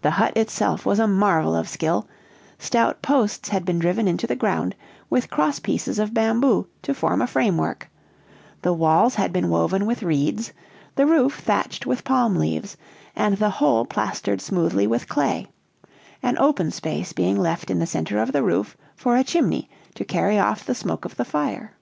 The 0.00 0.12
hut 0.12 0.34
itself 0.38 0.86
was 0.86 0.98
a 0.98 1.06
marvel 1.06 1.54
of 1.54 1.68
skill; 1.68 2.08
stout 2.58 3.02
posts 3.02 3.50
had 3.50 3.66
been 3.66 3.78
driven 3.78 4.08
into 4.08 4.26
the 4.26 4.36
ground, 4.36 4.74
with 5.10 5.28
cross 5.28 5.58
pieces 5.58 5.98
of 5.98 6.14
bamboo, 6.14 6.66
to 6.80 6.94
form 6.94 7.20
a 7.20 7.26
framework; 7.26 7.90
the 8.62 8.72
walls 8.72 9.16
had 9.16 9.34
been 9.34 9.50
woven 9.50 9.84
with 9.84 10.02
reeds, 10.02 10.54
the 10.94 11.04
roof 11.04 11.40
thatched 11.40 11.84
with 11.84 12.04
palm 12.04 12.36
leaves, 12.36 12.78
and 13.14 13.36
the 13.36 13.50
whole 13.50 13.84
plastered 13.84 14.40
smoothly 14.40 14.86
with 14.86 15.10
clay, 15.10 15.48
an 16.22 16.38
open 16.38 16.70
space 16.70 17.12
being 17.12 17.36
left 17.38 17.70
in 17.70 17.78
the 17.80 17.86
center 17.86 18.20
of 18.22 18.32
the 18.32 18.42
roof 18.42 18.78
for 18.96 19.14
a 19.14 19.22
chimney 19.22 19.68
to 19.94 20.06
carry 20.06 20.38
off 20.38 20.64
the 20.64 20.74
smoke 20.74 21.04
of 21.04 21.16
the 21.16 21.22
fire. 21.26 21.76